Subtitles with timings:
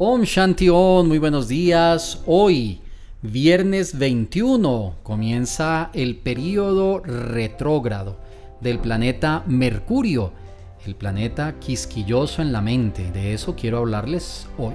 [0.00, 2.22] Om Shanti Om, muy buenos días.
[2.24, 2.80] Hoy,
[3.20, 8.16] viernes 21, comienza el periodo retrógrado
[8.60, 10.30] del planeta Mercurio,
[10.86, 13.10] el planeta quisquilloso en la mente.
[13.10, 14.74] De eso quiero hablarles hoy.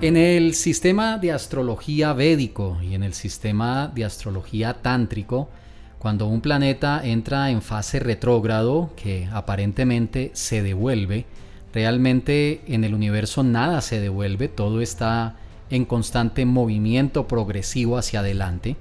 [0.00, 5.50] En el sistema de astrología védico y en el sistema de astrología tántrico,
[6.04, 11.24] cuando un planeta entra en fase retrógrado, que aparentemente se devuelve,
[11.72, 15.36] realmente en el universo nada se devuelve, todo está
[15.70, 18.76] en constante movimiento progresivo hacia adelante.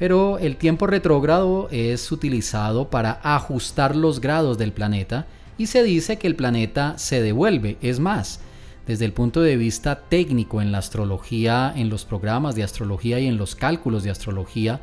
[0.00, 5.26] Pero el tiempo retrógrado es utilizado para ajustar los grados del planeta
[5.58, 7.76] y se dice que el planeta se devuelve.
[7.82, 8.40] Es más,
[8.84, 13.28] desde el punto de vista técnico en la astrología, en los programas de astrología y
[13.28, 14.80] en los cálculos de astrología,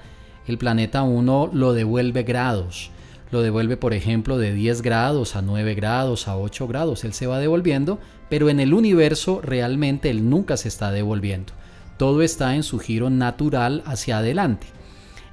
[0.47, 2.91] el planeta 1 lo devuelve grados.
[3.31, 7.03] Lo devuelve, por ejemplo, de 10 grados a 9 grados, a 8 grados.
[7.03, 11.53] Él se va devolviendo, pero en el universo realmente él nunca se está devolviendo.
[11.97, 14.67] Todo está en su giro natural hacia adelante.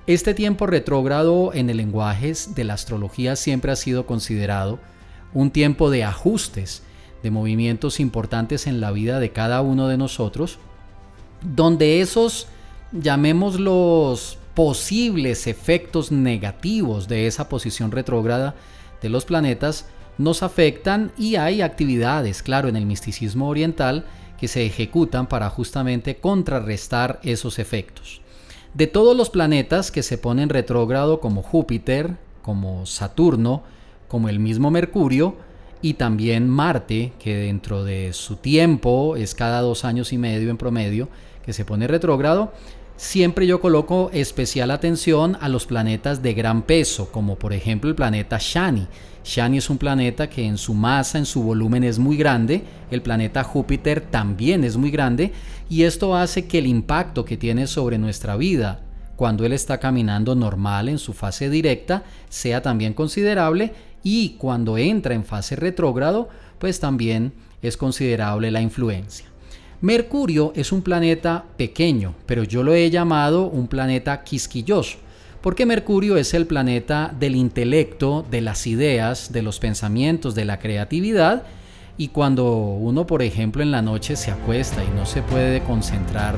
[0.06, 4.80] Este tiempo retrógrado en el lenguaje de la astrología siempre ha sido considerado
[5.34, 6.82] un tiempo de ajustes,
[7.22, 10.58] de movimientos importantes en la vida de cada uno de nosotros,
[11.42, 12.48] donde esos,
[12.90, 18.54] llamémoslos posibles efectos negativos de esa posición retrógrada
[19.00, 19.86] de los planetas
[20.18, 24.04] nos afectan y hay actividades, claro, en el misticismo oriental
[24.38, 28.20] que se ejecutan para justamente contrarrestar esos efectos.
[28.74, 33.62] De todos los planetas que se ponen retrógrado como Júpiter, como Saturno,
[34.08, 35.36] como el mismo Mercurio
[35.80, 40.56] y también Marte, que dentro de su tiempo es cada dos años y medio en
[40.56, 41.08] promedio
[41.44, 42.52] que se pone retrógrado,
[43.02, 47.96] siempre yo coloco especial atención a los planetas de gran peso, como por ejemplo el
[47.96, 48.86] planeta Shani.
[49.24, 53.02] Shani es un planeta que en su masa, en su volumen es muy grande, el
[53.02, 55.32] planeta Júpiter también es muy grande,
[55.68, 58.82] y esto hace que el impacto que tiene sobre nuestra vida
[59.16, 63.74] cuando él está caminando normal en su fase directa sea también considerable
[64.04, 66.28] y cuando entra en fase retrógrado,
[66.60, 67.32] pues también
[67.62, 69.31] es considerable la influencia.
[69.82, 74.98] Mercurio es un planeta pequeño, pero yo lo he llamado un planeta quisquilloso,
[75.40, 80.60] porque Mercurio es el planeta del intelecto, de las ideas, de los pensamientos, de la
[80.60, 81.42] creatividad,
[81.98, 86.36] y cuando uno, por ejemplo, en la noche se acuesta y no se puede concentrar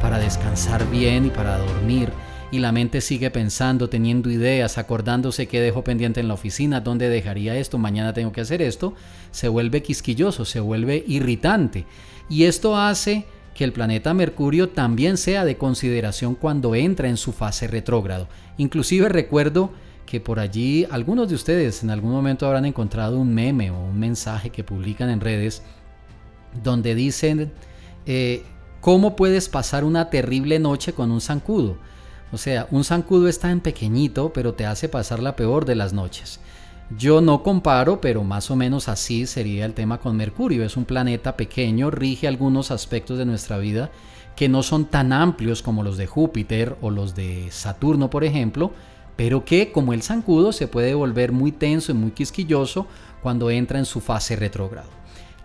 [0.00, 2.08] para descansar bien y para dormir,
[2.56, 7.10] y la mente sigue pensando, teniendo ideas, acordándose que dejo pendiente en la oficina, dónde
[7.10, 8.94] dejaría esto, mañana tengo que hacer esto,
[9.30, 11.84] se vuelve quisquilloso, se vuelve irritante.
[12.30, 17.32] Y esto hace que el planeta Mercurio también sea de consideración cuando entra en su
[17.32, 18.26] fase retrógrado.
[18.56, 19.70] Inclusive recuerdo
[20.06, 23.98] que por allí algunos de ustedes en algún momento habrán encontrado un meme o un
[23.98, 25.62] mensaje que publican en redes
[26.62, 27.52] donde dicen
[28.06, 28.44] eh,
[28.80, 31.76] cómo puedes pasar una terrible noche con un zancudo.
[32.32, 35.92] O sea, un zancudo es tan pequeñito, pero te hace pasar la peor de las
[35.92, 36.40] noches.
[36.96, 40.64] Yo no comparo, pero más o menos así sería el tema con Mercurio.
[40.64, 43.90] Es un planeta pequeño, rige algunos aspectos de nuestra vida
[44.36, 48.70] que no son tan amplios como los de Júpiter o los de Saturno, por ejemplo,
[49.16, 52.86] pero que, como el zancudo, se puede volver muy tenso y muy quisquilloso
[53.22, 54.90] cuando entra en su fase retrógrado.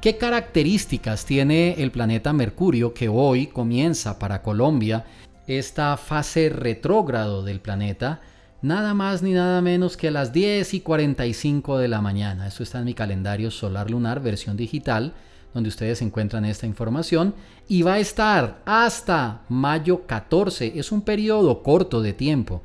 [0.02, 5.06] ¿Qué características tiene el planeta Mercurio que hoy comienza para Colombia
[5.48, 8.22] esta fase retrógrado del planeta,
[8.62, 12.48] nada más ni nada menos que a las 10 y 45 de la mañana.
[12.48, 15.14] Esto está en mi calendario solar lunar, versión digital,
[15.54, 17.34] donde ustedes encuentran esta información.
[17.68, 22.62] Y va a estar hasta mayo 14, es un periodo corto de tiempo,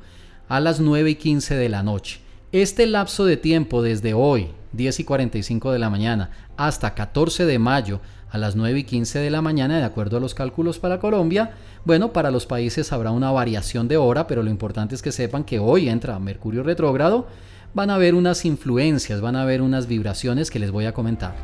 [0.47, 2.19] a las 9 y 15 de la noche.
[2.51, 7.59] Este lapso de tiempo desde hoy, 10 y 45 de la mañana, hasta 14 de
[7.59, 7.99] mayo,
[8.29, 11.51] a las 9 y 15 de la mañana, de acuerdo a los cálculos para Colombia.
[11.85, 15.43] Bueno, para los países habrá una variación de hora, pero lo importante es que sepan
[15.43, 17.27] que hoy entra Mercurio retrógrado.
[17.73, 21.35] Van a haber unas influencias, van a haber unas vibraciones que les voy a comentar.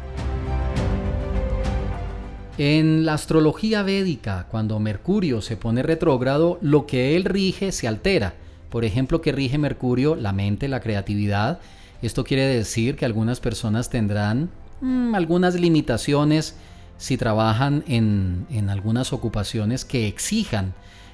[2.57, 8.35] En la astrología védica, cuando Mercurio se pone retrógrado, lo que él rige se altera.
[8.69, 11.59] Por ejemplo, que rige Mercurio la mente, la creatividad.
[12.03, 14.49] Esto quiere decir que algunas personas tendrán
[14.81, 16.55] mm, algunas limitaciones
[16.97, 20.73] si trabajan en, algunas ocupaciones que exijan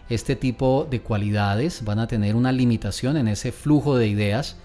[0.10, 4.58] este tipo de cualidades, van a tener una limitación en ese flujo de ideas.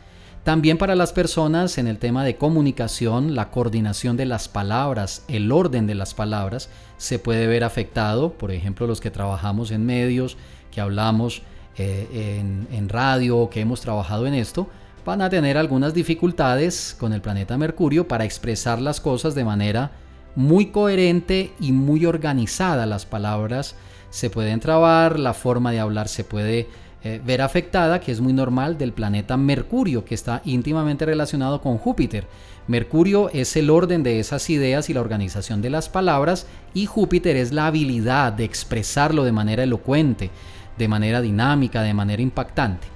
[0.43, 5.51] También para las personas en el tema de comunicación, la coordinación de las palabras, el
[5.53, 6.69] orden de las palabras
[6.99, 8.33] se puede ver afectado.
[8.33, 10.37] Por ejemplo, los que trabajamos en medios,
[10.71, 11.43] que hablamos
[11.77, 14.69] eh, en, en radio, que hemos trabajado en esto,
[15.05, 19.93] van a tener algunas dificultades con el planeta Mercurio para expresar las cosas de manera
[20.37, 22.87] muy coherente y muy organizada.
[22.87, 23.77] Las palabras
[24.11, 26.69] se pueden trabar, la forma de hablar se puede
[27.03, 31.77] eh, ver afectada, que es muy normal del planeta Mercurio, que está íntimamente relacionado con
[31.77, 32.27] Júpiter.
[32.67, 37.37] Mercurio es el orden de esas ideas y la organización de las palabras y Júpiter
[37.37, 40.31] es la habilidad de expresarlo de manera elocuente,
[40.79, 42.87] de manera dinámica, de manera impactante.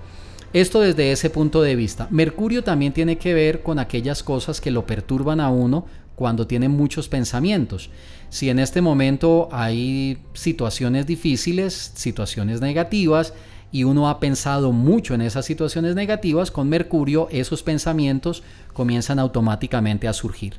[0.55, 2.09] Esto desde ese punto de vista.
[2.11, 5.85] Mercurio también tiene que ver con aquellas cosas que lo perturban a uno
[6.19, 7.91] cuando tiene muchos pensamientos.
[8.29, 13.33] Si en este momento hay situaciones difíciles, situaciones negativas,
[13.71, 18.43] y uno ha pensado mucho en esas situaciones negativas, con Mercurio esos pensamientos
[18.73, 20.55] comienzan automáticamente a surgir.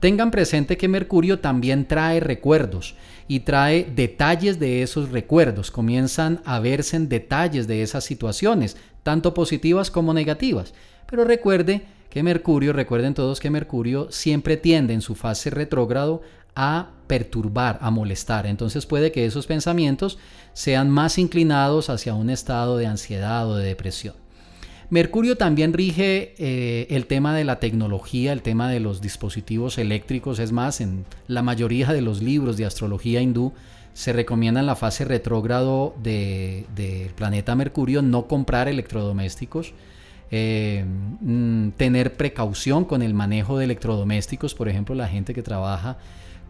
[0.00, 2.96] Tengan presente que Mercurio también trae recuerdos
[3.28, 9.32] y trae detalles de esos recuerdos, comienzan a verse en detalles de esas situaciones, tanto
[9.32, 10.74] positivas como negativas.
[11.06, 11.84] Pero recuerde
[12.14, 16.22] que Mercurio, recuerden todos que Mercurio siempre tiende en su fase retrógrado
[16.54, 18.46] a perturbar, a molestar.
[18.46, 20.16] Entonces puede que esos pensamientos
[20.52, 24.14] sean más inclinados hacia un estado de ansiedad o de depresión.
[24.90, 30.38] Mercurio también rige eh, el tema de la tecnología, el tema de los dispositivos eléctricos.
[30.38, 33.54] Es más, en la mayoría de los libros de astrología hindú
[33.92, 39.74] se recomienda en la fase retrógrado del planeta Mercurio no comprar electrodomésticos,
[40.36, 40.84] eh,
[41.20, 44.52] mm, tener precaución con el manejo de electrodomésticos.
[44.52, 45.96] Por ejemplo, la gente que trabaja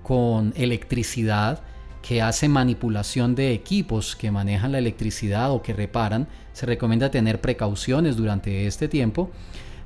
[0.03, 1.61] con electricidad,
[2.01, 7.43] que hace manipulación de equipos que manejan la electricidad o que reparan, se recomienda tener
[7.43, 9.31] precauciones durante este tiempo.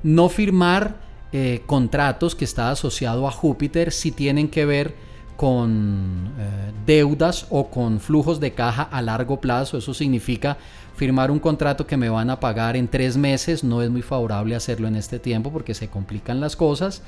[0.01, 1.01] No firmar
[1.33, 4.95] eh, contratos que está asociado a Júpiter si tienen que ver
[5.39, 9.77] con eh, deudas o con flujos de caja a largo plazo.
[9.77, 10.57] Eso significa
[10.97, 13.63] firmar un contrato que me van a pagar en tres meses.
[13.63, 17.03] No es muy favorable hacerlo en este tiempo porque se complican las cosas.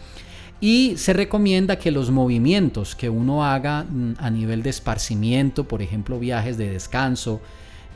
[0.62, 5.81] Y se recomienda que los movimientos que uno haga mm, a nivel de esparcimiento, por
[5.81, 7.42] ejemplo viajes de descanso,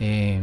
[0.01, 0.41] eh,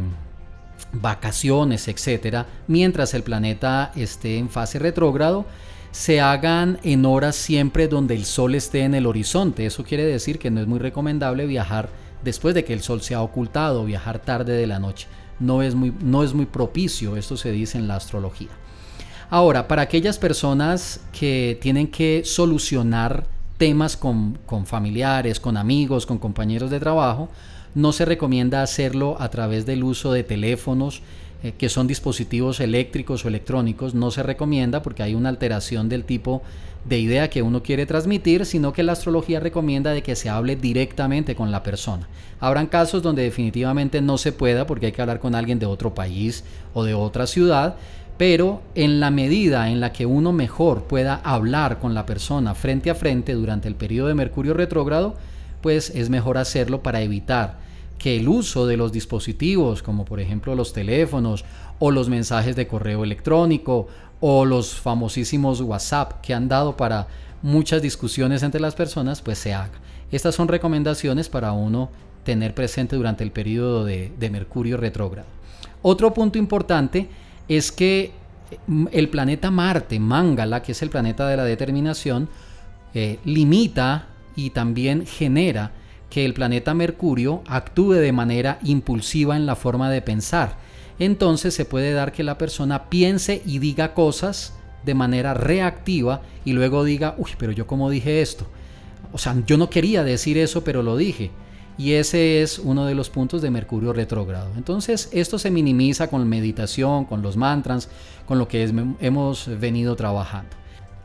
[0.91, 5.45] vacaciones, etcétera, mientras el planeta esté en fase retrógrado,
[5.93, 9.67] se hagan en horas siempre donde el sol esté en el horizonte.
[9.67, 11.87] Eso quiere decir que no es muy recomendable viajar
[12.23, 15.07] después de que el sol se ha ocultado, viajar tarde de la noche.
[15.39, 18.49] No es muy, no es muy propicio, esto se dice en la astrología.
[19.29, 26.71] Ahora, para aquellas personas que tienen que solucionar temas con, familiares, con amigos, con compañeros
[26.71, 27.29] de trabajo,
[27.75, 31.03] no se recomienda hacerlo a través del uso de teléfonos,
[31.43, 36.05] eh, que son dispositivos eléctricos o electrónicos, no se recomienda porque hay una alteración del
[36.05, 36.41] tipo
[36.85, 40.55] de idea que uno quiere transmitir, sino que la astrología recomienda de que se hable
[40.55, 42.07] directamente con la persona.
[42.39, 45.93] Habrán casos donde definitivamente no se pueda porque hay que hablar con alguien de otro
[45.93, 46.43] país
[46.73, 47.75] o de otra ciudad,
[48.17, 52.89] pero en la medida en la que uno mejor pueda hablar con la persona frente
[52.89, 55.15] a frente durante el periodo de Mercurio retrógrado,
[55.61, 57.57] pues es mejor hacerlo para evitar
[57.97, 61.45] que el uso de los dispositivos, como por ejemplo los teléfonos
[61.79, 63.87] o los mensajes de correo electrónico
[64.19, 67.07] o los famosísimos WhatsApp que han dado para
[67.41, 69.73] muchas discusiones entre las personas, pues se haga.
[70.11, 71.89] Estas son recomendaciones para uno
[72.23, 75.27] tener presente durante el periodo de, de Mercurio retrógrado.
[75.81, 77.09] Otro punto importante
[77.47, 78.11] es que
[78.67, 82.29] mm, el planeta Marte, Mangala, que es el planeta de la determinación,
[82.93, 85.71] eh, limita y también genera
[86.13, 90.57] que el planeta Mercurio actúe de manera impulsiva en la forma de pensar.
[90.99, 94.53] Entonces se puede dar que la persona piense y diga cosas
[94.85, 98.45] de manera reactiva y luego diga, uy, pero yo cómo dije esto.
[99.11, 101.31] O sea, yo no quería decir eso, pero lo dije.
[101.79, 104.51] Y ese es uno de los puntos de Mercurio retrógrado.
[104.55, 107.89] Entonces, esto se minimiza con meditación, con los mantras,
[108.27, 110.51] con lo que hemos venido trabajando.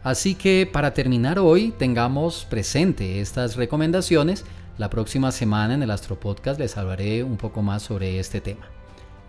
[0.03, 4.45] Así que para terminar hoy, tengamos presente estas recomendaciones.
[4.79, 8.67] La próxima semana en el Astro Podcast les hablaré un poco más sobre este tema.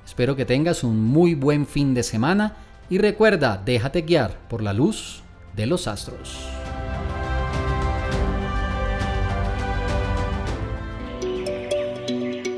[0.06, 2.56] Espero que tengas un muy buen fin de semana
[2.88, 5.24] y recuerda, déjate guiar por la luz
[5.56, 6.38] de los astros.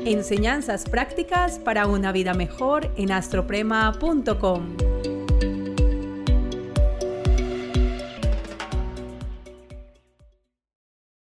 [0.04, 4.91] Enseñanzas prácticas para una vida mejor en astroprema.com.